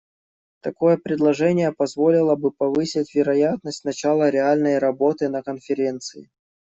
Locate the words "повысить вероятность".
2.49-3.85